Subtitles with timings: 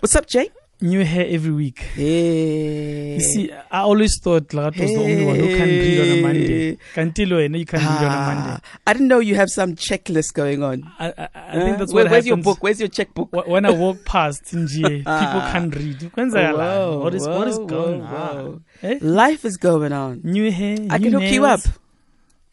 [0.00, 0.50] What's up, Jay?
[0.82, 1.78] New hair every week.
[1.94, 3.14] Hey.
[3.14, 6.22] You see, I always thought Lagato was the only one who can breed on a
[6.22, 6.76] Monday.
[6.94, 8.52] Cantilo, and you can breed on a Monday.
[8.56, 10.84] Ah, I didn't know you have some checklist going on.
[10.98, 11.60] I, I, I Huh?
[11.64, 12.58] think that's Where- what where's your book?
[12.62, 13.32] Where's your checkbook?
[13.48, 15.48] When I walk past in GA, people Ah.
[15.50, 16.02] can't read.
[16.14, 18.36] Whoa, What is what is going whoa, on?
[18.46, 18.60] whoa.
[18.82, 18.98] Eh?
[19.00, 20.20] Life is going on.
[20.24, 20.76] New hair.
[20.90, 21.60] I new can hook you up.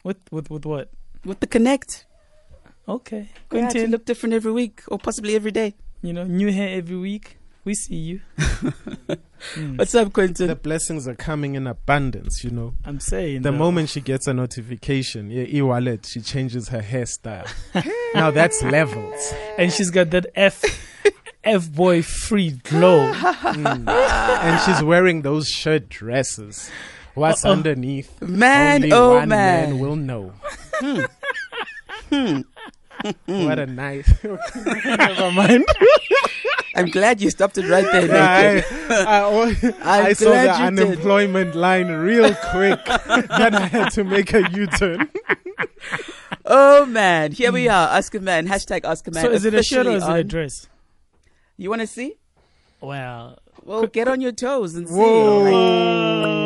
[0.02, 0.88] With with with what?
[1.26, 2.06] with the connect.
[2.88, 3.90] Okay, Yeah, to Quentin.
[3.90, 5.74] look different every week or possibly every day.
[6.04, 7.38] You know, new hair every week.
[7.64, 8.20] We see you.
[9.56, 9.76] Mm.
[9.78, 10.46] What's up, Quentin?
[10.46, 12.72] The blessings are coming in abundance, you know.
[12.82, 13.58] I'm saying The though.
[13.58, 17.46] moment she gets a notification, yeah, e-wallet, she changes her hairstyle.
[18.14, 19.34] now that's levels.
[19.58, 20.62] and she's got that F
[21.44, 23.12] F boy free glow.
[23.12, 23.86] Mm.
[23.86, 26.70] and she's wearing those shirt dresses.
[27.12, 27.52] What's Uh-uh.
[27.52, 28.22] underneath?
[28.22, 29.70] Man, Only oh one man.
[29.72, 30.32] man will know.
[32.10, 32.40] Hmm.
[33.26, 34.10] What a nice.
[34.24, 35.64] Never mind.
[36.76, 38.06] I'm glad you stopped it right there.
[38.08, 39.42] Yeah, I, I, al-
[39.82, 40.86] I'm I saw the glad you did.
[40.86, 42.84] unemployment line real quick.
[42.84, 45.08] then I had to make a U-turn.
[46.44, 47.88] Oh man, here we are.
[47.88, 48.46] Ask a man.
[48.48, 49.24] Hashtag ask a man.
[49.24, 50.66] so is it a shirt or is it a dress?
[51.56, 52.14] You want to see?
[52.80, 54.94] Well, Well, get on your toes and see.
[54.94, 56.43] Whoa.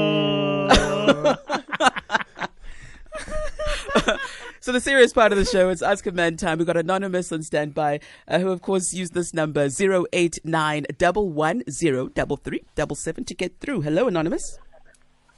[4.68, 6.58] So the serious part of the show is Ask a Man time.
[6.58, 13.34] We've got Anonymous on standby, uh, who of course used this number 089 110 to
[13.34, 13.80] get through.
[13.80, 14.58] Hello, Anonymous.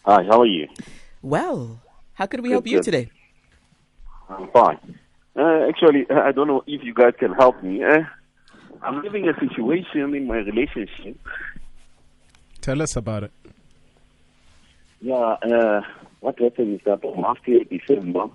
[0.05, 0.67] Hi, how are you?
[1.23, 1.81] Well,
[2.15, 2.83] how could we Good, help you good.
[2.83, 3.09] today?
[4.29, 4.99] I'm fine.
[5.37, 7.85] Uh, actually, I don't know if you guys can help me.
[7.85, 8.01] Uh,
[8.83, 11.17] I'm living a situation in my relationship.
[12.61, 13.31] Tell us about it.
[15.01, 15.83] Yeah, uh,
[16.19, 18.27] what happened is that last year, December,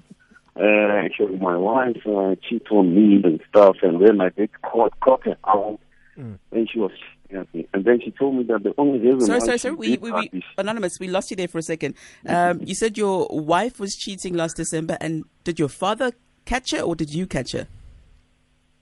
[0.56, 5.00] uh, actually my wife uh, cheated on me and stuff, and then I did caught,
[5.00, 5.80] caught her out,
[6.18, 6.40] Mm.
[6.54, 6.92] and she was.
[7.30, 9.76] And then she told me that the only reason Sorry, sorry, sorry.
[9.76, 11.96] We, we, we, Anonymous, we lost you there for a second.
[12.26, 16.14] Um, you said your wife was cheating last December, and did your father
[16.46, 17.68] catch her, or did you catch her?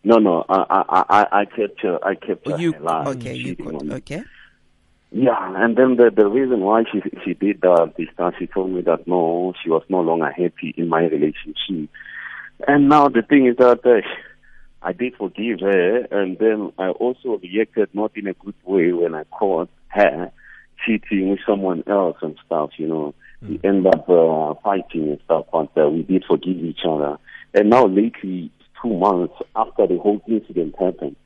[0.04, 2.76] no, no, I, I, I, I kept her, I kept her Or you?
[2.78, 3.08] alive.
[3.18, 3.90] Okay, you caught.
[3.90, 4.22] Okay.
[5.16, 8.72] Yeah, and then the the reason why she she did that is that she told
[8.72, 11.92] me that no, she was no longer happy in my relationship.
[12.68, 14.02] And now the thing is that uh,
[14.82, 19.14] I did forgive her, and then I also reacted not in a good way when
[19.14, 20.32] I caught her
[20.84, 22.72] cheating with someone else and stuff.
[22.78, 23.16] You know,
[23.48, 27.20] we end up uh, fighting and stuff, but uh, we did forgive each other.
[27.54, 28.50] And now lately,
[28.82, 31.18] two months after the whole incident happened.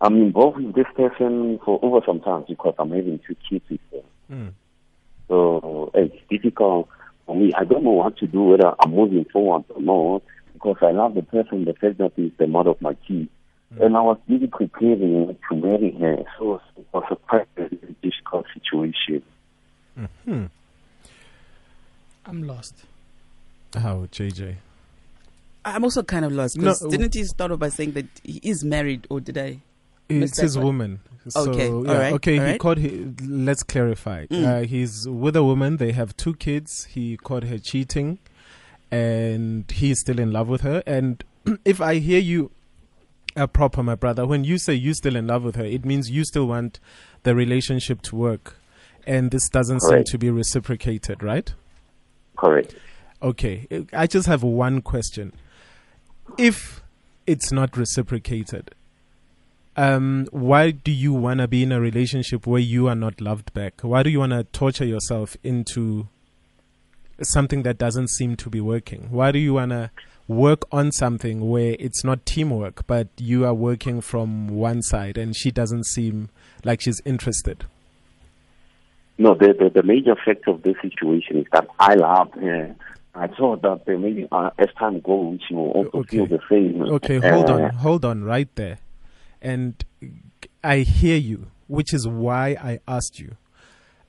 [0.00, 3.80] I'm involved with this person for over some time because I'm having two kids with
[3.92, 4.34] her.
[4.34, 4.52] Mm.
[5.28, 6.88] So it's difficult
[7.26, 7.52] for me.
[7.56, 10.22] I don't know what to do, whether I'm moving forward or not,
[10.52, 13.28] because I love the person, the fact that he's the mother of my kids.
[13.80, 16.24] And I was really preparing to marry her.
[16.38, 17.68] So it was a quite a
[18.02, 19.22] difficult situation.
[20.24, 20.46] Hmm.
[22.24, 22.74] I'm lost.
[23.74, 24.54] How, JJ?
[25.66, 26.56] I'm also kind of lost.
[26.56, 29.36] No, 'cause w- didn't he start off by saying that he is married, or did
[29.36, 29.58] I?
[30.08, 30.64] It's his part.
[30.66, 31.00] woman.
[31.28, 32.32] So, Okay, yeah, alright, okay.
[32.34, 32.60] He alright.
[32.60, 32.78] caught.
[32.78, 34.26] He, let's clarify.
[34.26, 34.44] Mm.
[34.46, 35.76] Uh, he's with a woman.
[35.76, 36.84] They have two kids.
[36.84, 38.18] He caught her cheating,
[38.90, 40.82] and he's still in love with her.
[40.86, 41.22] And
[41.64, 42.50] if I hear you,
[43.36, 46.10] uh, proper, my brother, when you say you're still in love with her, it means
[46.10, 46.80] you still want
[47.24, 48.56] the relationship to work,
[49.06, 51.52] and this doesn't seem to be reciprocated, right?
[52.36, 52.74] Correct.
[53.22, 55.32] Okay, I just have one question.
[56.38, 56.82] If
[57.26, 58.70] it's not reciprocated,
[59.78, 63.54] um, why do you want to be in a relationship where you are not loved
[63.54, 63.80] back?
[63.82, 66.08] Why do you want to torture yourself into
[67.22, 69.08] something that doesn't seem to be working?
[69.10, 69.90] Why do you want to
[70.26, 75.36] work on something where it's not teamwork, but you are working from one side and
[75.36, 76.28] she doesn't seem
[76.64, 77.64] like she's interested?
[79.16, 82.74] No, the, the, the major fact of this situation is that I love her.
[83.14, 86.18] I thought that maybe uh, as time goes, she will also Okay.
[86.18, 86.82] feel the same.
[86.82, 88.78] Okay, hold Uh, on, hold on right there.
[89.40, 89.82] And
[90.62, 93.36] I hear you, which is why I asked you.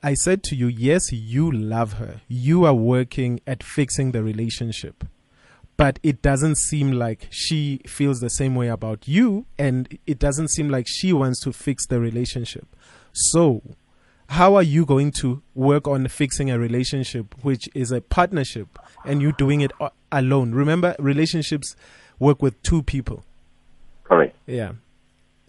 [0.02, 2.22] I said to you, yes, you love her.
[2.26, 5.04] You are working at fixing the relationship.
[5.76, 10.48] But it doesn't seem like she feels the same way about you, and it doesn't
[10.48, 12.66] seem like she wants to fix the relationship.
[13.12, 13.62] So,
[14.30, 19.20] how are you going to work on fixing a relationship which is a partnership and
[19.20, 19.72] you doing it
[20.12, 21.74] alone remember relationships
[22.20, 23.24] work with two people
[24.04, 24.36] Correct.
[24.46, 24.72] yeah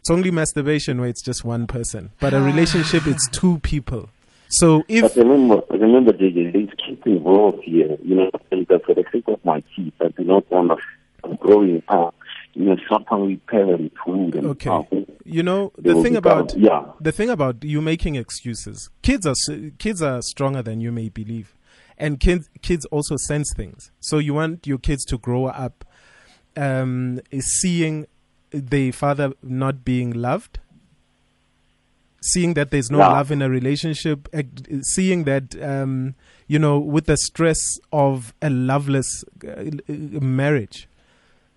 [0.01, 4.09] it's only masturbation where it's just one person but a relationship it's two people
[4.53, 7.97] so if But remember, remember, JJ, there's kids involved here.
[8.03, 10.77] You know, and that for the sake of my kids, I do not want to
[11.23, 12.13] I'm growing up
[12.53, 14.63] you know, Satan parenthood and Okay.
[14.69, 14.87] stuff.
[15.23, 16.83] You know the will thing become- about yeah.
[16.99, 18.89] the thing about you making excuses.
[19.01, 19.35] Kids are
[19.79, 21.55] kids are stronger than you may believe,
[21.97, 23.91] and kids kids also sense things.
[24.01, 25.85] So you want your kids to grow up
[26.57, 28.05] um, seeing
[28.51, 30.59] their father not being loved,
[32.21, 33.07] seeing that there's no Yeah.
[33.13, 34.27] love in a relationship,
[34.81, 36.15] seeing that um,
[36.47, 37.59] you know with the stress
[37.91, 39.63] of a loveless uh,
[40.21, 40.87] marriage.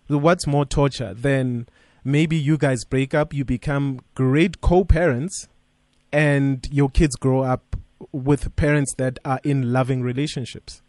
[0.08, 1.67] What's more torture than
[2.05, 5.49] maybe you guys break up, you become great co-parents,
[6.12, 7.76] and your kids grow up
[8.12, 10.82] with parents that are in loving relationships.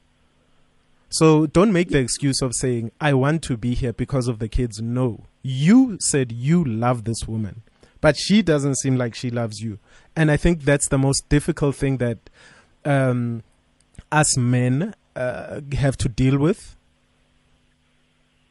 [1.09, 4.49] So don't make the excuse of saying, I want to be here because of the
[4.49, 4.81] kids.
[4.81, 5.23] No.
[5.47, 7.61] You said you love this woman,
[8.01, 9.77] but she doesn't seem like she loves you.
[10.15, 12.17] And I think that's the most difficult thing that
[12.83, 13.43] um,
[14.11, 16.75] us men uh, have to deal with,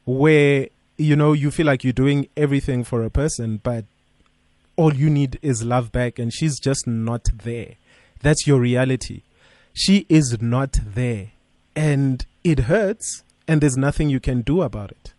[0.05, 3.87] where, you know, you feel like you're doing everything for a person, but
[4.77, 7.75] all you need is love back, and she's just not there.
[8.21, 9.23] That's your reality.
[9.73, 11.33] She is not there
[11.75, 15.14] and it hurts and there's nothing you can do about it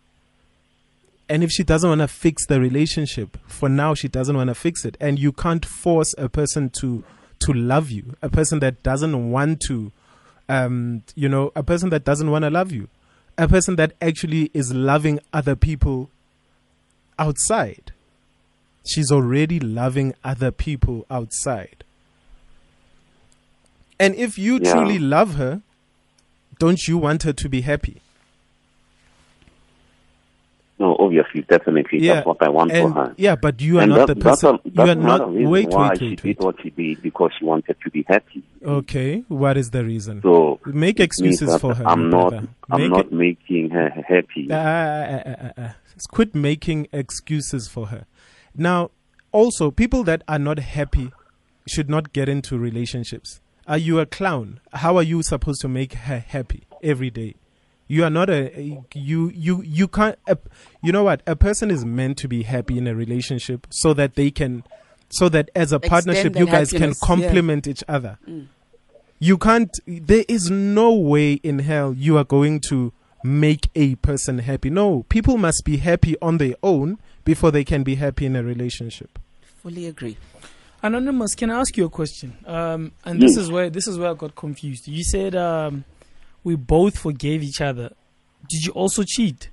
[1.28, 4.54] and if she doesn't want to fix the relationship for now she doesn't want to
[4.54, 4.96] fix it.
[5.00, 7.04] And you can't force a person to
[7.40, 8.14] to love you.
[8.22, 9.92] A person that doesn't want to
[10.48, 12.88] um you know a person that doesn't want to love you.
[13.38, 16.10] A person that actually is loving other people
[17.18, 17.92] outside.
[18.86, 21.82] She's already loving other people outside.
[23.98, 24.72] And if you Yeah.
[24.72, 25.62] truly love her
[26.58, 28.00] don't you want her to be happy
[30.78, 33.14] No, obviously, definitely, Yeah, that's what I want and for her.
[33.16, 35.68] yeah but you are and not that, the that's, person a, you are not wait
[35.70, 38.42] why wait she wait did what she did because she wanted to be happy.
[38.64, 42.30] okay what is the reason So make excuses for her I'm not.
[42.30, 42.48] brother.
[42.70, 44.48] I'm Make not it- making her happy.
[44.50, 45.72] uh, uh, uh,
[46.10, 48.04] quit making excuses for her.
[48.56, 48.90] Now,
[49.32, 51.12] also, people that are not happy
[51.68, 53.40] should not get into relationships.
[53.68, 54.60] Are you a clown?
[54.72, 57.34] How are you supposed to make her happy every day?
[57.88, 60.18] You are not a you you you can't.
[60.26, 60.36] A,
[60.82, 61.22] you know what?
[61.26, 64.64] A person is meant to be happy in a relationship so that they can,
[65.08, 67.06] so that as a Extend partnership you guys can happiness, yeah.
[67.06, 68.18] complement each other.
[69.18, 69.70] You can't.
[69.86, 72.92] There is no way in hell you are going to
[73.22, 74.70] make a person happy.
[74.70, 78.42] No, people must be happy on their own before they can be happy in a
[78.42, 79.18] relationship.
[79.62, 80.16] Fully agree.
[80.82, 82.36] Anonymous, can I ask you a question?
[82.46, 84.86] Um, and this is where this is where I got confused.
[84.86, 85.84] You said um,
[86.46, 87.90] we both forgave each other.
[88.48, 89.50] Did you also cheat?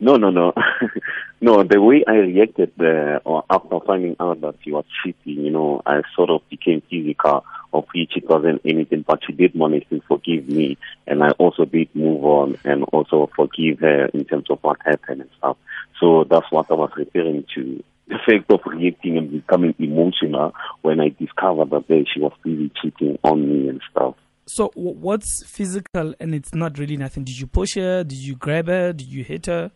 [0.00, 0.52] No, no, no.
[1.40, 5.50] no, the way I reacted uh, or after finding out that she was cheating, you
[5.50, 9.88] know, I sort of became physical, of which it wasn't anything, but she did manage
[9.88, 10.76] to forgive me,
[11.06, 15.22] and I also did move on and also forgive her in terms of what happened
[15.22, 15.56] and stuff.
[15.98, 17.82] So that's what I was referring to.
[18.08, 20.52] The fact of reacting and becoming emotional
[20.82, 24.16] when I discovered that uh, she was really cheating on me and stuff.
[24.46, 27.24] So w- what's physical and it's not really nothing?
[27.24, 28.02] Did you push her?
[28.04, 28.92] Did you grab her?
[28.92, 29.70] Did you hit her?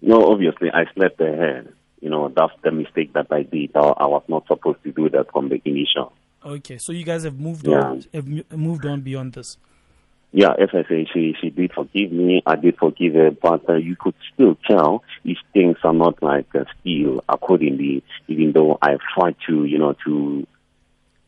[0.00, 1.72] No, obviously, I slapped her hand.
[2.00, 3.70] You know, that's the mistake that I did.
[3.76, 6.12] I, I was not supposed to do that from the initial.
[6.44, 7.78] Okay, so you guys have moved Yeah.
[7.80, 9.56] on, have moved on beyond this.
[10.34, 12.42] Yeah, as I say, she she did forgive me.
[12.46, 16.46] I did forgive her, but uh, you could still tell if things are not like
[16.54, 18.02] uh, still accordingly.
[18.28, 20.46] Even though I've tried to, you know, to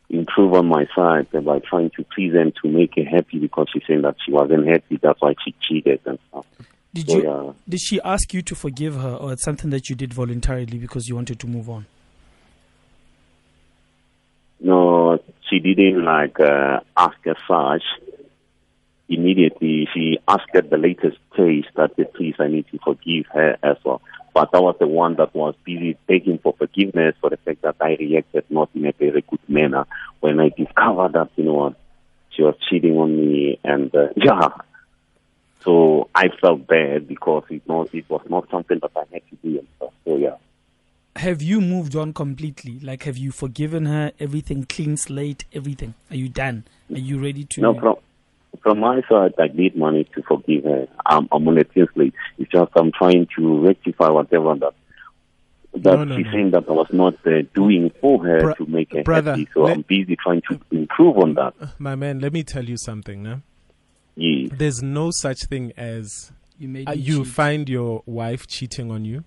[0.09, 3.83] improve on my side by trying to please them to make her happy because she's
[3.87, 4.99] saying that she wasn't happy.
[5.01, 6.45] That's why she cheated and stuff.
[6.93, 7.55] Did So you?
[7.67, 11.09] Did she ask you to forgive her, or it's something that you did voluntarily because
[11.09, 11.85] you wanted to move on?
[14.61, 15.19] No,
[15.49, 17.83] she didn't like uh, ask as such.
[19.07, 23.57] Immediately, she asked at the latest stage that uh, please, I need to forgive her
[23.61, 24.01] as well.
[24.33, 27.75] But I was the one that was busy begging for forgiveness for the fact that
[27.79, 29.85] I reacted not in a very good manner
[30.19, 31.75] when I discovered that you know what,
[32.31, 34.49] she was cheating on me, and uh, yeah.
[35.63, 39.35] So I felt bad because it not it was not something that I had to
[39.43, 39.93] do and stuff.
[40.03, 40.35] So yeah.
[41.15, 42.79] Have you moved on completely?
[42.81, 44.11] Like, have you forgiven her?
[44.19, 45.45] Everything clean slate.
[45.53, 45.93] Everything.
[46.09, 46.65] Are you done?
[46.91, 47.61] Are you ready to?
[47.61, 47.95] No, from
[48.65, 50.87] from my side, I did manage to forgive her.
[51.05, 52.15] I'm, I'm on a clean slate.
[52.39, 54.73] It's just I'm trying to rectify whatever that
[55.75, 56.31] that No, no, she's no.
[56.31, 59.47] saying that I was not uh, doing for her Bro- to make her brother, happy.
[59.53, 61.53] So let- I'm busy trying to improve on that.
[61.77, 63.41] My man, let me tell you something now.
[64.15, 64.47] Yeah.
[64.51, 69.25] There's no such thing as you uh, you find your wife cheating on you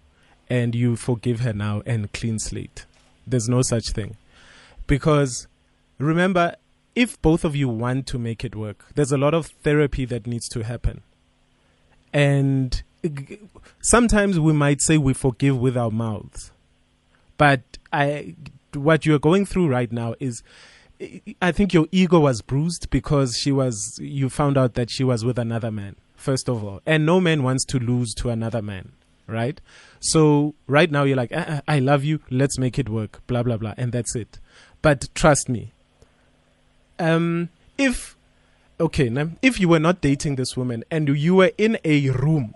[0.50, 2.86] and you forgive her now and clean slate.
[3.26, 4.16] There's no such thing.
[4.88, 5.46] Because
[5.98, 6.56] remember,
[6.98, 10.26] if both of you want to make it work, there's a lot of therapy that
[10.26, 11.02] needs to happen.
[12.12, 12.82] And
[13.80, 16.50] sometimes we might say we forgive with our mouths,
[17.36, 17.60] but
[17.92, 18.34] I,
[18.74, 20.42] what you're going through right now is,
[21.40, 24.00] I think your ego was bruised because she was.
[24.02, 25.94] You found out that she was with another man.
[26.16, 28.90] First of all, and no man wants to lose to another man,
[29.28, 29.60] right?
[30.00, 32.18] So right now you're like, "Ah, ah, I love you.
[32.28, 33.20] Let's make it work.
[33.28, 34.40] Blah blah blah, and that's it.
[34.82, 35.74] But trust me.
[36.98, 38.16] Um, if
[38.80, 42.54] okay, now, if you were not dating this woman and you were in a room,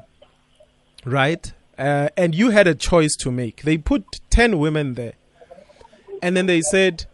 [1.05, 5.15] right, uh, and you had a choice to make, they put 10 women there,
[6.23, 7.07] and then they said,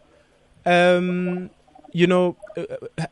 [0.65, 1.49] um,
[1.91, 2.63] you know, uh,
[2.97, 3.05] uh,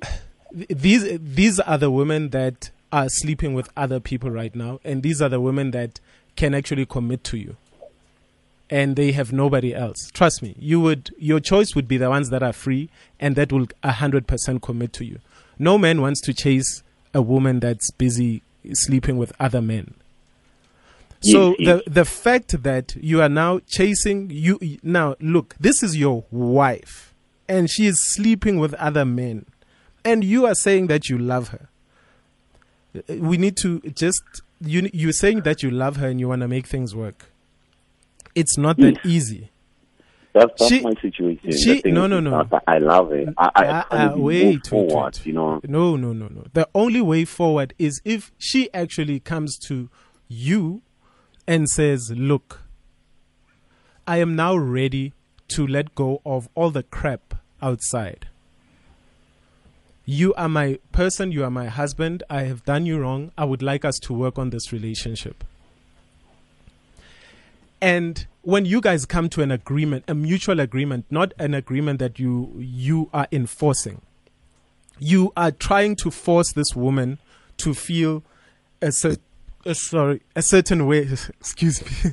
[0.51, 5.21] these, these are the women that are sleeping with other people right now, and these
[5.21, 5.99] are the women that
[6.35, 7.57] can actually commit to you.
[8.69, 10.11] And they have nobody else.
[10.11, 13.51] Trust me, you would your choice would be the ones that are free and that
[13.51, 15.19] will hundred percent commit to you.
[15.57, 16.83] No man wants to chase
[17.13, 18.41] a woman that's busy
[18.73, 19.93] sleeping with other men.
[21.21, 26.25] So the the fact that you are now chasing you now look, this is your
[26.29, 27.13] wife
[27.49, 29.45] and she is sleeping with other men
[30.03, 31.69] and you are saying that you love her.
[32.95, 34.23] Uh, We need to just
[34.61, 37.31] you you're saying that you love her and you want to make things work.
[38.37, 39.49] It's not that easy.
[40.33, 41.51] That's, that's She- my situation.
[41.51, 42.47] she- no, no, no.
[42.67, 43.29] I love it.
[43.37, 45.25] I, I, Uh, uh, wait, move wait, forward, wait.
[45.25, 45.59] you know.
[45.67, 46.45] No, no, no, no.
[46.53, 49.89] The only way forward is if she actually comes to
[50.27, 50.81] you
[51.47, 52.61] and says, Look,
[54.05, 55.13] I am now ready
[55.49, 58.27] to let go of all the crap outside.
[60.05, 62.23] You are my person, you are my husband.
[62.29, 63.31] I have done you wrong.
[63.37, 65.43] I would like us to work on this relationship.
[67.81, 72.17] And when you guys come to an agreement, a mutual agreement, not an agreement that
[72.19, 74.01] you you are enforcing,
[74.99, 77.19] you are trying to force this woman
[77.57, 78.23] to feel
[78.81, 79.17] a cer-
[79.65, 80.99] uh, sorry a certain way.
[81.39, 82.11] Excuse me,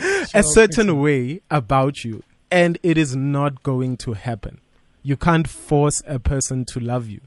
[0.34, 4.60] a certain way about you, and it is not going to happen.
[5.02, 7.20] You can't force a person to love you.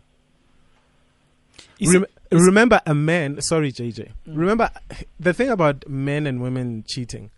[1.86, 3.40] Rem- it- remember, a man.
[3.42, 4.10] Sorry, JJ.
[4.26, 4.70] Remember,
[5.20, 7.30] the thing about men and women cheating.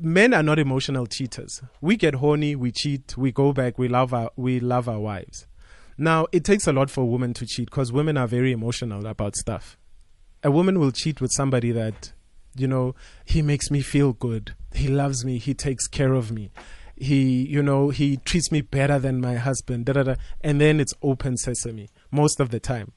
[0.00, 1.62] Men are not emotional cheaters.
[1.80, 5.46] We get horny, we cheat, we go back, we love our we love our wives.
[5.96, 9.36] Now, it takes a lot for women to cheat because women are very emotional about
[9.36, 9.78] stuff.
[10.42, 12.12] A woman will cheat with somebody that,
[12.56, 14.54] you know, he makes me feel good.
[14.74, 15.38] He loves me.
[15.38, 16.50] He takes care of me.
[16.96, 19.86] He, you know, he treats me better than my husband.
[19.86, 20.14] Da, da, da.
[20.40, 22.92] And then it's open sesame most of the time.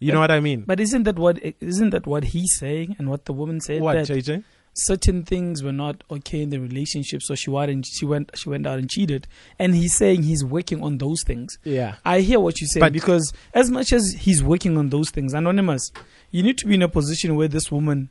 [0.00, 0.64] You know what I mean?
[0.66, 3.92] But isn't that what isn't that what he's saying and what the woman said what,
[3.92, 4.42] that JJ?
[4.72, 8.48] Certain things were not okay in the relationship, so she went and she went she
[8.48, 9.26] went out and cheated,
[9.58, 11.58] and he's saying he's working on those things.
[11.64, 11.96] Yeah.
[12.04, 15.34] I hear what you say But- because as much as he's working on those things,
[15.34, 15.90] anonymous,
[16.30, 18.08] you need to be in a position where this woman,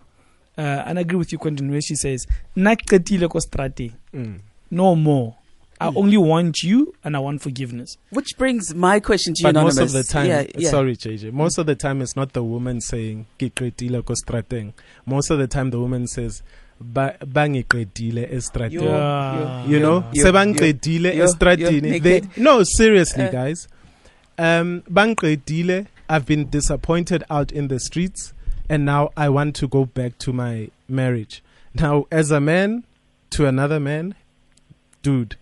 [0.57, 4.39] uh, and I agree with you, Quentin, where she says, "Nakatile ko strate, Mm.
[4.69, 5.35] no more.
[5.81, 9.61] I only want you, and I want forgiveness." Which brings my question to you, But
[9.63, 10.69] most of the time, yeah, yeah.
[10.69, 11.31] sorry, JJ.
[11.31, 14.73] Most of the time, it's not the woman saying "Ngiqedile ko strateng."
[15.05, 16.41] Most of the time, the woman says
[16.81, 19.65] "Ba bangiqedile estrateng." You're- Yeah.
[19.67, 22.01] you know, sebangiqedile estratini.
[22.01, 23.67] They no, seriously, Uh, guys.
[24.37, 25.87] Um, bangiqedile.
[26.09, 28.33] I've been disappointed out in the streets,
[28.67, 31.43] and now I want to go back to my marriage.
[31.75, 32.83] Now, as a man
[33.31, 34.15] to another man,
[35.03, 35.35] dude,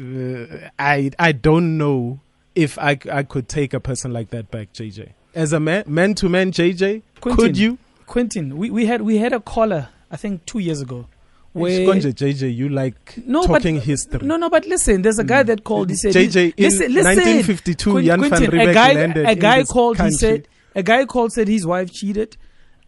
[0.00, 2.20] uh, I I don't know
[2.54, 5.10] if I I could take a person like that back, JJ.
[5.34, 7.78] As a man, man to man, JJ, could you?
[8.06, 11.06] Quentin, we, we had we had a caller, I think two years ago,
[11.52, 14.26] where Skonje, JJ, you like No, but- talking history.
[14.26, 15.90] no no, but listen, there's a guy that called.
[15.90, 19.34] He said, JJ, in listen, listen, 1952, Quin- Jan van Quentin, a guy, landed a
[19.34, 19.96] guy called.
[19.96, 20.12] country.
[20.12, 22.36] He said a guy called said his wife cheated,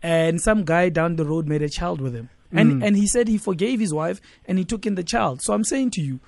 [0.02, 2.86] and some guy down the road made a child with him, and Mm.
[2.86, 5.40] and he said he forgave his wife and he took in the child.
[5.42, 6.20] So I'm saying to you,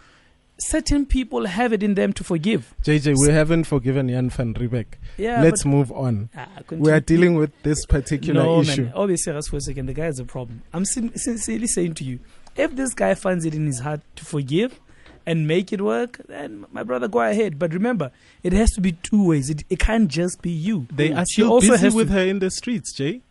[0.59, 2.75] certain people have it in them to forgive.
[2.85, 4.87] JJ, we haven't forgiven Jan van Riebeeck.
[5.17, 6.31] Yeah, Let's but, move on.
[6.37, 8.91] Ah, We are dealing with this particular no, issue.
[8.95, 9.07] man.
[9.07, 9.87] Be serious for a second.
[9.87, 10.63] The guy has a problem.
[10.73, 12.19] I'm sin- sincerely saying to you,
[12.57, 14.81] if this guy finds it in his heart to forgive
[15.27, 17.59] and make it work, then my brother, go ahead.
[17.59, 18.11] But remember,
[18.43, 19.51] it has to be two ways.
[19.51, 20.87] It, it can't just be you.
[20.91, 23.23] They are She still also busy with to- her in the streets, Jay.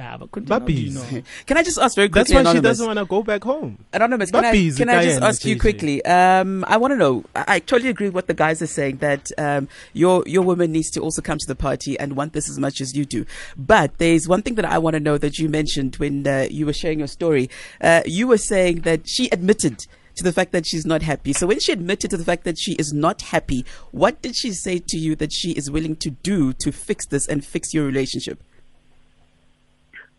[0.00, 1.12] Ah, but continue, how do you Buppies.
[1.12, 1.22] know?
[1.46, 2.34] Can I just ask very quickly?
[2.34, 3.84] That's why she doesn't want to go back home.
[3.92, 6.02] Anonymous, can I, can I just ask you quickly?
[6.04, 7.24] Um, I want to know.
[7.36, 10.72] I, I totally agree with what the guys are saying that um, your your woman
[10.72, 13.26] needs to also come to the party and want this as much as you do.
[13.56, 16.64] But there's one thing that I want to know that you mentioned when uh, you
[16.64, 17.50] were sharing your story.
[17.78, 21.34] Uh, you were saying that she admitted to the fact that she's not happy.
[21.34, 24.52] So when she admitted to the fact that she is not happy, what did she
[24.52, 27.84] say to you that she is willing to do to fix this and fix your
[27.84, 28.42] relationship?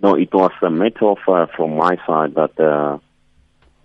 [0.04, 3.00] No, it was a matter of uh, from my side that uh,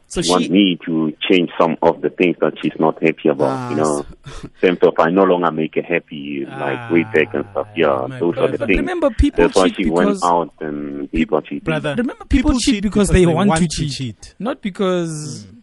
[0.09, 3.61] So she want me to change some of the things that she's not happy about.
[3.61, 4.07] Ah, you know,
[4.61, 7.69] same of I no longer make her happy, like way back and stuff.
[7.77, 8.67] Yeah, my those are the brother.
[8.67, 8.79] things.
[8.81, 11.65] Remember, people That's why cheat she because went out and did what she did.
[11.65, 11.95] brother.
[11.97, 13.93] Remember, people cheat because they want to cheat.
[13.93, 15.58] cheat, not because Hmm.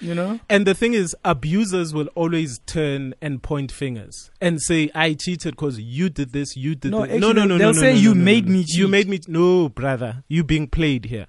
[0.00, 0.40] You know.
[0.48, 5.52] And the thing is, abusers will always turn and point fingers and say, "I cheated
[5.54, 7.94] because you did this, you did No, this." actually, no, no, no, they'll no, say,
[7.94, 9.20] no, "You no, made me You made me.
[9.26, 11.26] No, brother, you being played here.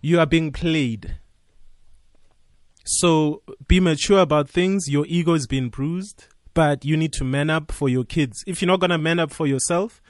[0.00, 1.16] You are being played.
[2.84, 4.88] So be mature about things.
[4.88, 8.42] Your ego is being bruised, but you need to man up for your kids.
[8.46, 10.02] If you're not gonna man up for yourself,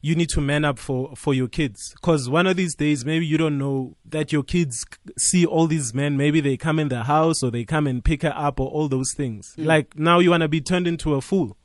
[0.00, 1.92] you need to man up for for your kids.
[2.00, 4.84] Because one of these days maybe you don't know that your kids
[5.18, 6.16] see all these men.
[6.16, 8.88] Maybe they come in the house or they come and pick her up or all
[8.88, 9.54] those things.
[9.56, 11.56] Like now you want to be turned into a fool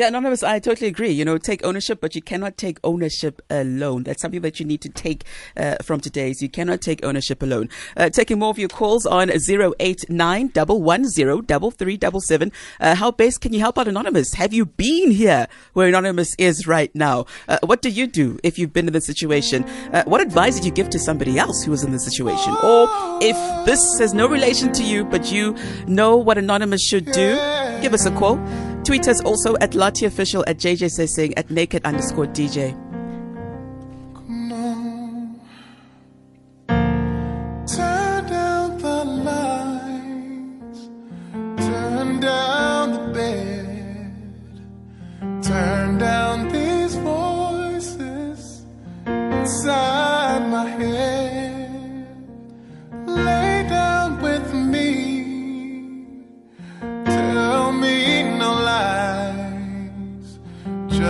[0.00, 1.10] Yeah, Anonymous, I totally agree.
[1.10, 4.04] You know, take ownership, but you cannot take ownership alone.
[4.04, 5.24] That's something that you need to take
[5.58, 6.34] uh, from today.
[6.38, 7.68] You cannot take ownership alone.
[7.98, 13.76] Uh, taking more of your calls on 089 110 Uh How best can you help
[13.76, 14.32] out Anonymous?
[14.32, 17.26] Have you been here where Anonymous is right now?
[17.46, 19.64] Uh, what do you do if you've been in this situation?
[19.92, 22.56] Uh, what advice did you give to somebody else who was in this situation?
[22.62, 22.88] Or
[23.20, 25.54] if this has no relation to you, but you
[25.86, 27.36] know what Anonymous should do,
[27.80, 28.36] give us a call.
[28.84, 32.89] Tweet us also at Lati Official, at JJ at Naked underscore DJ.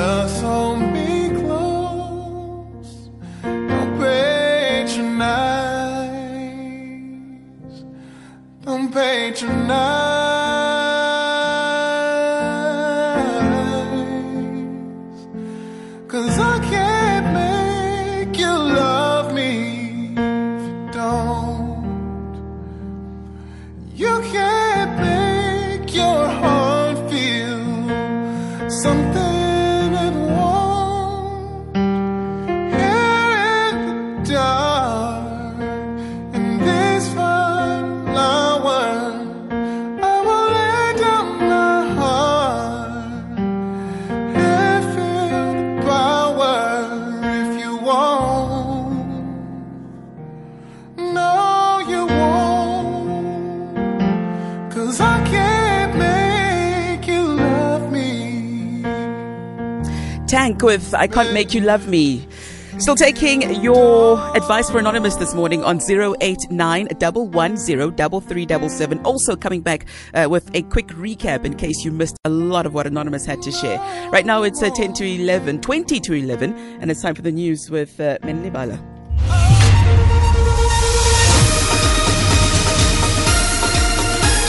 [0.01, 0.70] Just hold
[60.31, 62.25] Tank with I Can't Make You Love Me.
[62.79, 70.29] Still taking your advice for Anonymous this morning on 089 110 Also coming back uh,
[70.31, 73.51] with a quick recap in case you missed a lot of what Anonymous had to
[73.51, 73.79] share.
[74.13, 77.33] Right now it's uh, 10 to 11, 20 to 11, and it's time for the
[77.33, 78.79] news with uh, Menlibala.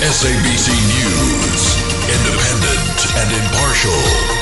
[0.05, 1.73] SABC News,
[2.05, 4.40] independent and impartial.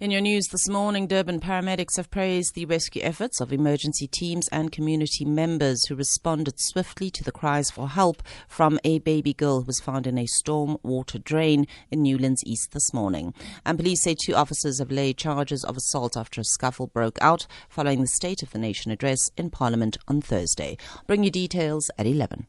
[0.00, 4.46] In your news this morning, Durban paramedics have praised the rescue efforts of emergency teams
[4.52, 9.58] and community members who responded swiftly to the cries for help from a baby girl
[9.58, 13.34] who was found in a storm water drain in Newlands East this morning.
[13.66, 17.48] And police say two officers have laid charges of assault after a scuffle broke out
[17.68, 20.76] following the State of the Nation address in Parliament on Thursday.
[21.08, 22.46] Bring you details at 11.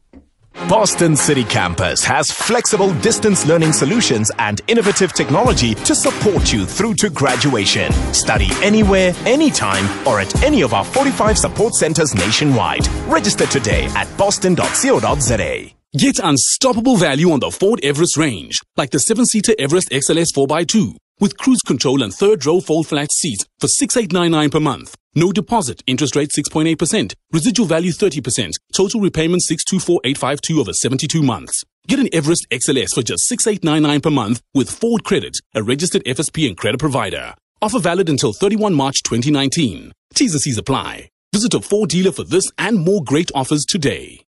[0.68, 6.94] Boston City Campus has flexible distance learning solutions and innovative technology to support you through
[6.94, 7.92] to graduation.
[8.12, 12.86] Study anywhere, anytime, or at any of our 45 support centers nationwide.
[13.06, 15.70] Register today at boston.co.za.
[15.98, 21.36] Get unstoppable value on the Ford Everest range, like the 7-seater Everest XLS 4x2 with
[21.36, 24.96] cruise control and third row fold flat seats for 6899 per month.
[25.16, 31.64] No deposit, interest rate 6.8%, residual value 30%, total repayment 624852 over 72 months.
[31.88, 36.46] Get an Everest XLS for just 6899 per month with Ford Credit, a registered FSP
[36.46, 37.34] and credit provider.
[37.60, 39.92] Offer valid until 31 March 2019.
[40.14, 41.10] T's and C's apply.
[41.32, 44.24] Visit a Ford dealer for this and more great offers today.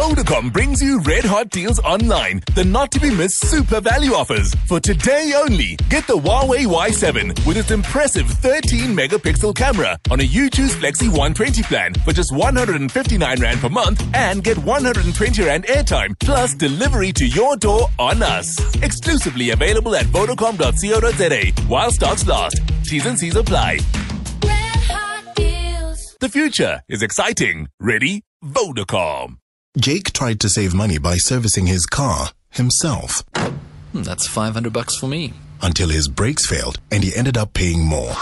[0.00, 4.54] Vodacom brings you red hot deals online, the not to be missed super value offers.
[4.66, 10.26] For today only, get the Huawei Y7 with its impressive 13 megapixel camera on a
[10.26, 16.18] UChoose Flexi 120 plan for just 159 Rand per month and get 120 Rand airtime
[16.18, 18.56] plus delivery to your door on us.
[18.76, 22.58] Exclusively available at vodacom.co.za while stocks last.
[22.84, 23.80] T's and C's apply.
[26.20, 27.68] The future is exciting.
[27.78, 28.22] Ready?
[28.42, 29.36] Vodacom.
[29.80, 33.22] Jake tried to save money by servicing his car himself
[33.92, 35.32] Hmm, That's 500 bucks for me.
[35.62, 38.14] until his brakes failed and he ended up paying more.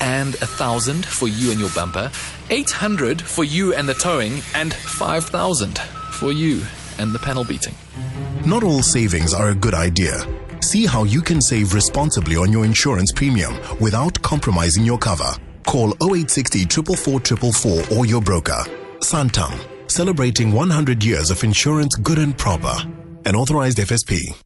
[0.00, 2.10] And a thousand for you and your bumper,
[2.50, 5.78] 800 for you and the towing, and 5,000
[6.12, 6.62] for you
[6.98, 7.74] and the panel beating.
[8.44, 10.14] Not all savings are a good idea.
[10.60, 15.32] See how you can save responsibly on your insurance premium without compromising your cover.
[15.66, 18.62] Call 0860 444 444 or your broker.
[19.06, 19.52] Santam,
[19.88, 22.74] celebrating 100 years of insurance good and proper.
[23.24, 24.45] An authorized FSP.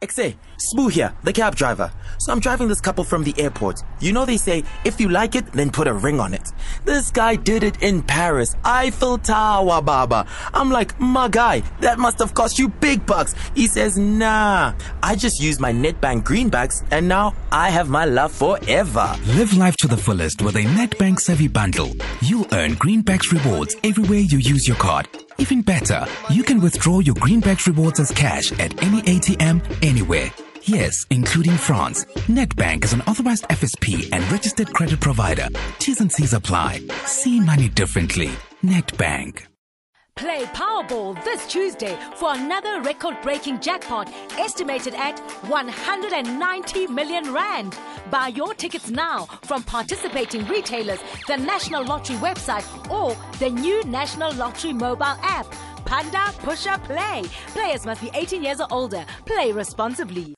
[0.00, 1.90] Exe, Spoo here, the cab driver.
[2.18, 3.80] So I'm driving this couple from the airport.
[3.98, 6.52] You know they say, if you like it, then put a ring on it.
[6.84, 10.24] This guy did it in Paris, Eiffel Tower, Baba.
[10.54, 13.34] I'm like, my guy, that must have cost you big bucks.
[13.56, 18.30] He says, nah, I just used my Nedbank greenbacks and now I have my love
[18.30, 19.16] forever.
[19.26, 21.90] Live life to the fullest with a Nedbank Savvy Bundle.
[22.20, 25.08] You'll earn Greenbacks rewards everywhere you use your card.
[25.38, 30.30] Even better, you can withdraw your Greenbacks rewards as cash at any ATM anywhere.
[30.62, 32.04] Yes, including France.
[32.26, 35.46] Nedbank is an authorized FSP and registered credit provider.
[35.78, 36.80] T's and C's apply.
[37.04, 38.30] See money differently.
[38.64, 39.46] Nedbank.
[40.18, 47.78] Play Powerball this Tuesday for another record breaking jackpot estimated at 190 million rand.
[48.10, 54.34] Buy your tickets now from participating retailers, the National Lottery website, or the new National
[54.34, 55.46] Lottery mobile app.
[55.84, 57.22] Panda Pusher Play.
[57.54, 59.06] Players must be 18 years or older.
[59.24, 60.34] Play responsibly.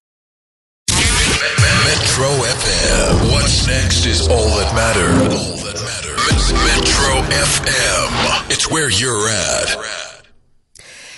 [2.01, 3.31] Metro FM.
[3.31, 5.35] What's next is all that matters.
[5.35, 6.51] All that matters.
[6.51, 8.51] Metro FM.
[8.51, 9.91] It's where you're at.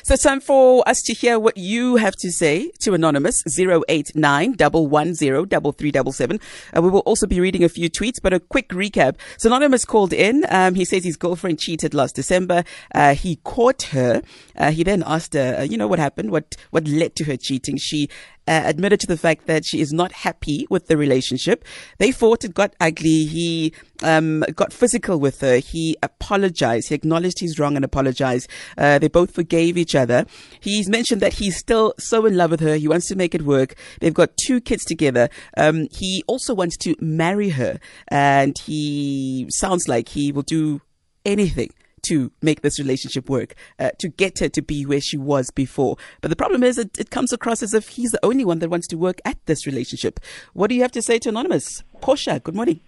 [0.04, 6.40] So time for us to hear what you have to say to Anonymous 089 110
[6.76, 9.14] uh, We will also be reading a few tweets, but a quick recap.
[9.38, 10.44] So Anonymous called in.
[10.48, 12.64] Um, he says his girlfriend cheated last December.
[12.92, 14.22] Uh, he caught her.
[14.58, 16.32] Uh, he then asked her, uh, you know, what happened?
[16.32, 17.76] What, what led to her cheating?
[17.76, 18.08] She
[18.48, 21.64] uh, admitted to the fact that she is not happy with the relationship.
[21.98, 23.24] They fought, it got ugly.
[23.24, 25.58] He um, got physical with her.
[25.58, 26.88] He apologized.
[26.88, 28.48] He acknowledged he's wrong and apologized.
[28.76, 30.26] Uh, they both forgave each other.
[30.60, 32.76] He's mentioned that he's still so in love with her.
[32.76, 33.74] He wants to make it work.
[34.00, 35.28] They've got two kids together.
[35.56, 37.78] Um, he also wants to marry her,
[38.08, 40.80] and he sounds like he will do
[41.24, 41.70] anything
[42.02, 45.96] to make this relationship work, uh, to get her to be where she was before.
[46.20, 48.70] But the problem is, it, it comes across as if he's the only one that
[48.70, 50.20] wants to work at this relationship.
[50.52, 51.82] What do you have to say to Anonymous?
[52.00, 52.80] Portia, good morning.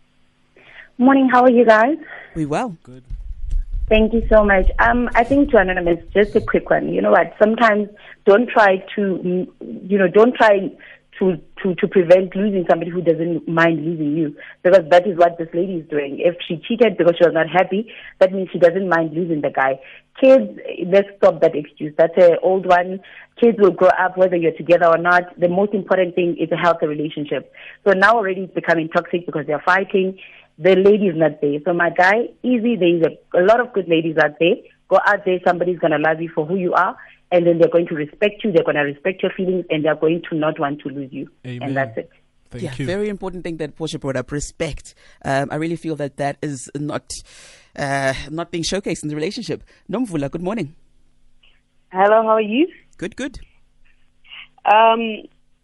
[0.98, 1.96] Morning, how are you guys?
[2.34, 2.76] We well.
[2.82, 3.04] Good.
[3.88, 4.70] Thank you so much.
[4.78, 6.88] Um, I think to Anonymous, just a quick one.
[6.88, 7.34] You know what?
[7.38, 7.88] Sometimes
[8.24, 10.70] don't try to, you know, don't try
[11.18, 14.36] to, to, to prevent losing somebody who doesn't mind losing you.
[14.62, 16.18] Because that is what this lady is doing.
[16.20, 19.50] If she cheated because she was not happy, that means she doesn't mind losing the
[19.50, 19.78] guy.
[20.20, 21.94] Kids, let's stop that excuse.
[21.96, 23.00] That's an old one.
[23.40, 25.38] Kids will grow up whether you're together or not.
[25.38, 27.52] The most important thing is a healthy relationship.
[27.86, 30.18] So now already it's becoming toxic because they're fighting.
[30.58, 31.58] The lady is not there.
[31.64, 32.76] So my guy, easy.
[32.76, 34.54] There is a, a lot of good ladies out there.
[34.88, 35.40] Go out there.
[35.44, 36.96] Somebody's going to love you for who you are.
[37.32, 38.52] And then they're going to respect you.
[38.52, 41.28] They're going to respect your feelings and they're going to not want to lose you.
[41.46, 41.68] Amen.
[41.68, 42.10] And that's it.
[42.50, 42.86] Thank yeah, you.
[42.86, 44.30] very important thing that Portia brought up.
[44.30, 44.94] Respect.
[45.24, 47.10] Um, I really feel that that is not
[47.76, 49.64] uh, not being showcased in the relationship.
[49.90, 50.76] Nomvula, good morning.
[51.90, 52.68] Hello, how are you?
[52.96, 53.40] Good, good.
[54.64, 55.00] Um,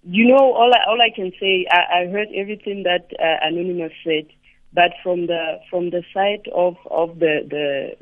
[0.03, 3.93] you know, all I, all I can say, I, I heard everything that uh, Anonymous
[4.05, 4.27] said,
[4.73, 7.97] but from the from the side of of the the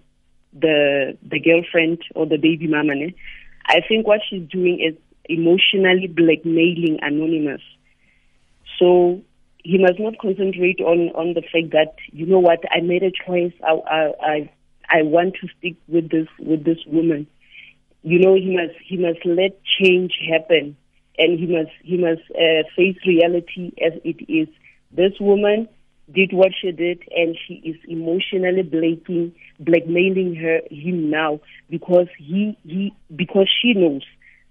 [0.58, 3.14] the the girlfriend or the baby mama, ne,
[3.68, 4.94] I think what she's doing is
[5.28, 7.60] emotionally blackmailing Anonymous.
[8.78, 9.20] So
[9.62, 13.10] he must not concentrate on on the fact that you know what I made a
[13.10, 13.52] choice.
[13.62, 13.72] I
[14.20, 14.50] I
[14.90, 17.26] I, want to stick with this with this woman.
[18.02, 20.76] You know he must he must let change happen,
[21.18, 24.48] and he must he must uh, face reality as it is.
[24.90, 25.68] This woman
[26.12, 32.56] did what she did, and she is emotionally blaking, blackmailing her him now because he
[32.64, 34.02] he because she knows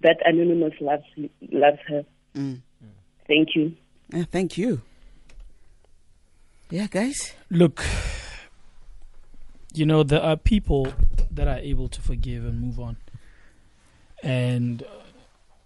[0.02, 1.04] that Anonymous loves
[1.52, 2.06] loves her.
[2.36, 2.62] Mm.
[3.28, 3.76] Thank you.
[4.14, 4.82] Uh, thank you.
[6.70, 7.34] Yeah, guys.
[7.50, 7.84] Look,
[9.74, 10.94] you know, there are people
[11.32, 12.98] that are able to forgive and move on.
[14.24, 15.04] And uh,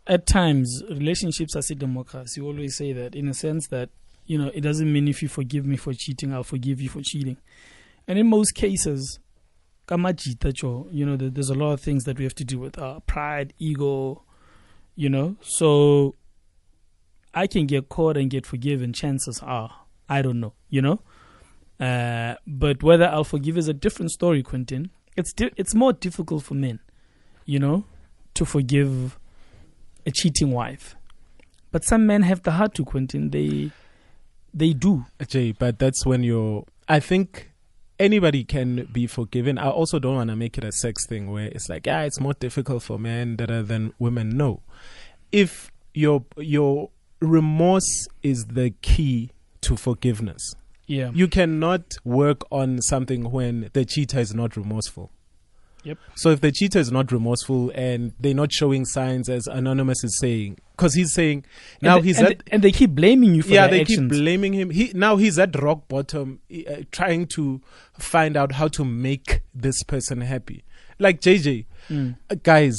[0.07, 2.41] at times, relationships are a democracy.
[2.41, 3.89] You always say that in a sense that
[4.25, 7.01] you know it doesn't mean if you forgive me for cheating, I'll forgive you for
[7.01, 7.37] cheating.
[8.07, 9.19] And in most cases,
[9.89, 13.53] you know, there's a lot of things that we have to do with our pride,
[13.59, 14.23] ego,
[14.95, 15.35] you know.
[15.41, 16.15] So
[17.33, 18.93] I can get caught and get forgiven.
[18.93, 19.71] Chances are,
[20.07, 21.01] I don't know, you know.
[21.79, 24.91] Uh, but whether I'll forgive is a different story, Quentin.
[25.17, 26.79] It's di- it's more difficult for men,
[27.45, 27.85] you know,
[28.35, 29.19] to forgive
[30.05, 30.95] a cheating wife.
[31.71, 33.31] But some men have the heart to, Quentin.
[33.31, 33.71] They
[34.53, 35.05] they do.
[35.27, 36.65] Jay, but that's when you're.
[36.87, 37.51] I think
[37.99, 39.57] anybody can be forgiven.
[39.57, 42.19] I also don't want to make it a sex thing where it's like, yeah, it's
[42.19, 44.29] more difficult for men than women.
[44.29, 44.61] No,
[45.31, 50.53] if your your remorse is the key to forgiveness.
[50.87, 51.11] Yeah.
[51.13, 55.11] You cannot work on something when the cheater is not remorseful.
[55.83, 55.97] Yep.
[56.15, 60.17] So if the cheater is not remorseful and they're not showing signs, as Anonymous is
[60.19, 61.43] saying, because he's saying
[61.81, 64.11] And now they- he's and at and they keep blaming you for yeah they actions.
[64.11, 64.69] keep blaming him.
[64.69, 67.61] He now he's at rock bottom, uh, trying to
[67.97, 70.63] find out how to make this person happy.
[70.99, 72.15] Like JJ, Mm.
[72.29, 72.77] uh, guys,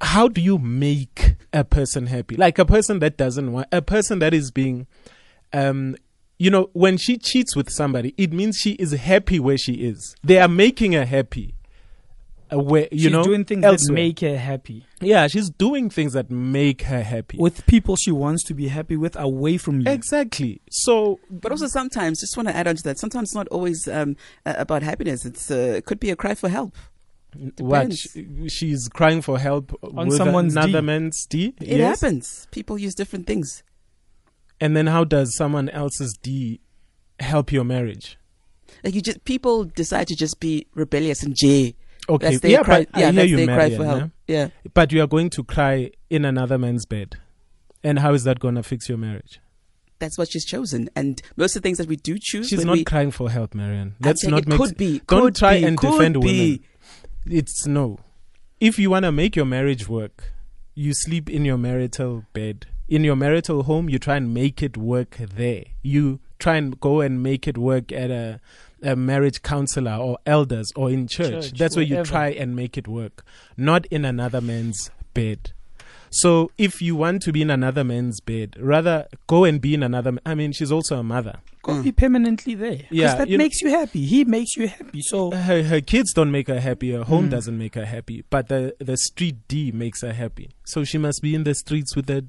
[0.00, 2.36] how do you make a person happy?
[2.36, 4.86] Like a person that doesn't want a person that is being,
[5.52, 5.96] um,
[6.38, 10.14] you know, when she cheats with somebody, it means she is happy where she is.
[10.22, 11.54] They are making her happy.
[12.50, 13.88] Where you She's know doing things elsewhere.
[13.88, 14.86] that make her happy.
[15.00, 17.38] Yeah, she's doing things that make her happy.
[17.38, 19.90] With people she wants to be happy with away from you.
[19.90, 20.60] Exactly.
[20.70, 22.98] So, but also sometimes, just want to add on to that.
[22.98, 25.24] Sometimes it's not always um, uh, about happiness.
[25.24, 26.76] It's uh, it could be a cry for help.
[27.58, 28.00] What Depends.
[28.00, 30.86] sh- she's crying for help On with someone's another D.
[30.86, 31.54] man's D.
[31.60, 32.00] It yes?
[32.00, 32.46] happens.
[32.50, 33.62] People use different things.
[34.60, 36.60] And then how does someone else's D
[37.20, 38.18] help your marriage?
[38.84, 41.74] Like you just people decide to just be rebellious and J.
[42.08, 42.86] Okay, that's their yeah, cry.
[42.90, 44.10] but yeah, I hear that's you, their cry Marian, for help.
[44.28, 44.48] Yeah.
[44.74, 47.16] But you are going to cry in another man's bed,
[47.82, 49.40] and how is that going to fix your marriage?
[49.98, 50.90] That's what she's chosen.
[50.94, 53.54] And most of the things that we do choose, She's not we, crying for help,
[53.54, 53.94] Marian.
[54.00, 54.58] Let's saying not it make.
[54.58, 56.62] could be, Don't could try be, and could defend be.
[57.24, 57.38] women.
[57.38, 57.98] It's no.
[58.60, 60.32] If you want to make your marriage work,
[60.74, 62.66] you sleep in your marital bed.
[62.88, 65.64] In your marital home, you try and make it work there.
[65.82, 68.40] You try and go and make it work at a,
[68.86, 71.46] a marriage counselor or elders or in church.
[71.50, 73.24] Church, That's where you try and make it work,
[73.56, 75.52] not in another man's bed.
[76.10, 79.82] So if you want to be in another man's bed, rather go and be in
[79.82, 80.12] another.
[80.12, 81.40] ma- I mean, she's also a mother.
[81.62, 82.76] Go be permanently there.
[82.76, 84.06] Because Yeah, that you know- makes you happy.
[84.06, 85.02] He makes you happy.
[85.02, 86.92] So her, her kids don't make her happy.
[86.92, 87.30] Her home Mm.
[87.32, 88.24] doesn't make her happy.
[88.30, 90.50] But the the street D makes her happy.
[90.64, 92.24] So she must be in the streets with the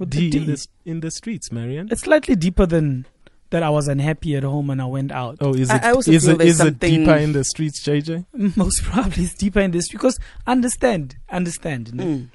[0.00, 1.88] With D, the In, the, in the streets, Marian.
[1.92, 3.06] it's slightly deeper than
[3.52, 5.38] that I was unhappy at home and I went out.
[5.40, 5.84] Oh, is I- it?
[5.84, 8.26] I also is feel it, is it deeper in the streets, JJ?
[8.56, 11.86] Most probably it's deeper in this because understand, understand.
[11.92, 12.28] Mm.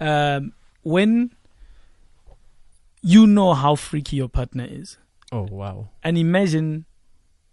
[0.00, 1.30] Um, when
[3.02, 4.98] you know how freaky your partner is,
[5.32, 5.88] Oh wow.
[6.02, 6.84] and imagine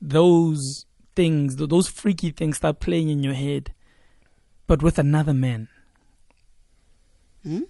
[0.02, 3.74] those things, th- those freaky things start playing in your head,
[4.68, 5.68] but with another man.
[7.44, 7.62] Hmm?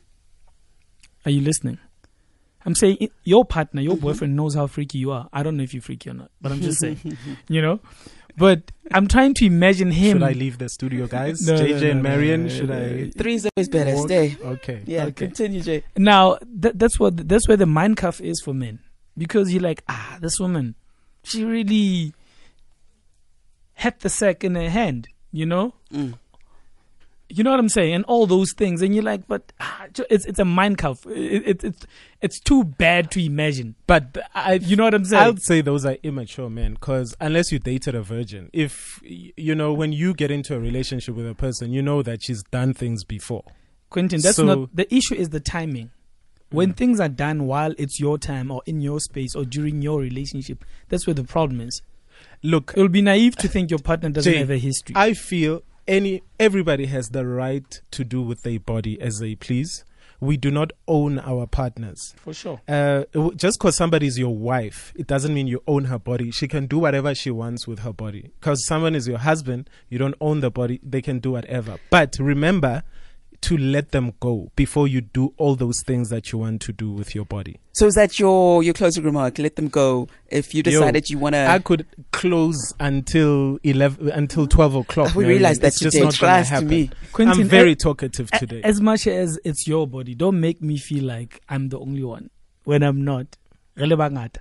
[1.26, 1.80] Are you listening?
[2.65, 5.30] I'm saying i- your partner, your boyfriend knows how freaky you are.
[5.32, 6.97] I don't know if you're freaky or not, but I'm just saying,
[7.47, 7.80] you know.
[8.38, 10.17] But I'm trying to imagine him.
[10.17, 11.47] Should I leave the studio, guys?
[11.47, 12.89] No, no, JJ no, and no, Marian, no, should no, I?
[13.06, 13.10] no.
[13.17, 13.93] Three is always better.
[13.95, 14.08] walk?
[14.08, 14.36] Stay.
[14.43, 14.82] Okay.
[14.86, 15.04] Yeah.
[15.06, 15.28] Okay.
[15.28, 15.84] Continue, Jay.
[15.95, 18.80] Now that, that's what that's where the mind cuff is for men
[19.17, 20.75] because you're like ah this woman
[21.23, 22.13] she really
[23.75, 26.15] had the sack in her hand you know Mm.
[27.30, 27.94] You know what I'm saying?
[27.94, 28.82] And all those things.
[28.82, 31.86] And you're like but ah, it's it's a mind cuff it, it, it's
[32.22, 33.76] it's too bad to imagine.
[33.88, 35.24] But I, you know what I'm saying?
[35.24, 39.74] I'd say those are immature men because unless you dated a virgin, if you know
[39.74, 43.04] when you get into a relationship with a person, you know that she's done things
[43.04, 43.44] before.
[43.90, 45.92] Quentin that's So- not the issue is the timing.
[46.52, 46.78] When Mm.
[46.78, 50.64] things are done while it's your time or in your space or during your relationship
[50.90, 51.82] that's where the problem is.
[52.44, 54.94] Look, it will be naive to think your partner doesn't Jay, have a history.
[54.96, 59.84] I feel any everybody has the right to do with their body as they please.
[60.21, 62.13] We do not own our partners.
[62.15, 63.04] for sure Uh,
[63.36, 66.32] just because somebody is your wife, it doesn't mean you own her body.
[66.32, 68.32] She can do whatever she wants with her body.
[68.39, 70.80] Because someone is your husband, you don't own the body.
[70.82, 71.78] They can do whatever.
[71.89, 72.84] But remember
[73.41, 76.91] to let them go before you do all those things that you want to do
[76.91, 77.60] with your body.
[77.74, 79.38] So is that your your closing remark?
[79.38, 80.08] Let them go.
[80.30, 81.45] If you Yo, decided you want to.
[81.48, 85.13] I could close until eleven until twelve o'clock.
[85.15, 85.39] We Marian.
[85.41, 86.06] realized that It's just today.
[86.06, 86.67] not gonna Trust happen.
[86.69, 86.89] me.
[87.12, 88.62] Quentin, I'm eh, very talkative A- today.
[88.63, 92.30] As much as it's your body, don't make me feel like I'm the only one
[92.63, 93.38] when I'm not.
[93.76, 94.38] Re le bangata.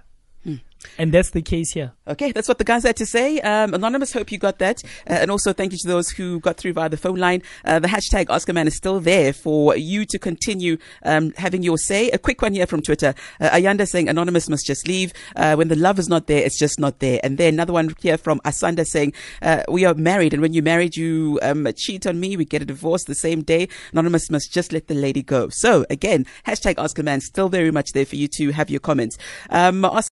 [0.99, 1.93] And that's the case here.
[2.07, 3.41] Okay, that's what the guys had to say.
[3.41, 4.83] Um, Anonymous, hope you got that.
[5.09, 7.43] Uh, and also thank you to those who got through via the phone line.
[7.65, 12.11] Uh, the hashtag AskAMan is still there for you to continue um, having your say.
[12.11, 13.15] A quick one here from Twitter.
[13.41, 15.13] Uh, Ayanda saying Anonymous must just leave.
[15.35, 17.21] Uh, when the love is not there, it's just not there.
[17.23, 20.63] And then another one here from Asanda saying, uh, we are married and when you're
[20.63, 22.37] married, you um, cheat on me.
[22.37, 23.69] We get a divorce the same day.
[23.93, 25.49] Anonymous must just let the lady go.
[25.49, 29.17] So again, hashtag AskAMan still very much there for you to have your comments.
[29.51, 30.13] Um, Oscar-